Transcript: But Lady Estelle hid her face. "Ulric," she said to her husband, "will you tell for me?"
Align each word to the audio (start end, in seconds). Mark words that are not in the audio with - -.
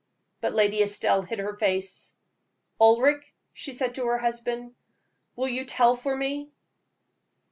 But 0.39 0.55
Lady 0.55 0.81
Estelle 0.81 1.21
hid 1.21 1.37
her 1.37 1.55
face. 1.55 2.15
"Ulric," 2.79 3.35
she 3.53 3.71
said 3.71 3.93
to 3.93 4.07
her 4.07 4.17
husband, 4.17 4.73
"will 5.35 5.47
you 5.47 5.63
tell 5.63 5.95
for 5.95 6.17
me?" 6.17 6.49